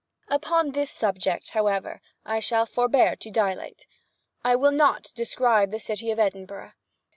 Upon 0.29 0.71
this 0.71 0.89
subject, 0.89 1.51
however, 1.51 2.01
I 2.25 2.39
shall 2.39 2.65
forbear 2.65 3.15
to 3.17 3.29
dilate. 3.29 3.85
I 4.43 4.55
will 4.55 4.71
not 4.71 5.11
describe 5.13 5.69
the 5.69 5.79
city 5.79 6.09
of 6.09 6.17
Edinburgh. 6.17 6.71